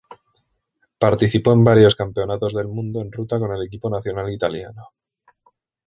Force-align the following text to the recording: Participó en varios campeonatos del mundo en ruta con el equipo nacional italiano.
Participó 0.97 1.53
en 1.53 1.63
varios 1.63 1.95
campeonatos 1.95 2.55
del 2.55 2.67
mundo 2.67 3.01
en 3.03 3.11
ruta 3.11 3.37
con 3.37 3.51
el 3.53 3.61
equipo 3.61 3.87
nacional 3.87 4.31
italiano. 4.31 4.89